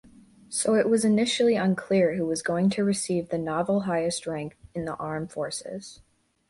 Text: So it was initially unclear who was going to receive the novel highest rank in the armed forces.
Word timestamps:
So 0.49 0.73
it 0.73 0.89
was 0.89 1.05
initially 1.05 1.55
unclear 1.55 2.15
who 2.15 2.25
was 2.25 2.41
going 2.41 2.71
to 2.71 2.83
receive 2.83 3.29
the 3.29 3.37
novel 3.37 3.81
highest 3.81 4.25
rank 4.25 4.57
in 4.73 4.85
the 4.85 4.95
armed 4.95 5.31
forces. 5.31 6.01